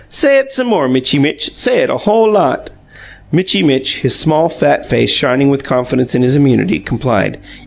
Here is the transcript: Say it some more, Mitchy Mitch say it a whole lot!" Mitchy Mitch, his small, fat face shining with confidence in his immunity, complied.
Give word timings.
Say 0.09 0.39
it 0.39 0.51
some 0.51 0.65
more, 0.65 0.89
Mitchy 0.89 1.19
Mitch 1.19 1.55
say 1.55 1.81
it 1.83 1.89
a 1.91 1.95
whole 1.95 2.31
lot!" 2.31 2.71
Mitchy 3.31 3.61
Mitch, 3.61 3.99
his 3.99 4.15
small, 4.15 4.49
fat 4.49 4.83
face 4.89 5.11
shining 5.11 5.51
with 5.51 5.63
confidence 5.63 6.15
in 6.15 6.23
his 6.23 6.35
immunity, 6.35 6.79
complied. 6.79 7.37